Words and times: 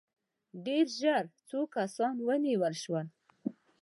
ډېر 0.65 0.85
ژر 0.99 1.23
څو 1.47 1.59
کسان 1.75 2.15
ونیول 2.27 2.73
شول. 2.83 3.07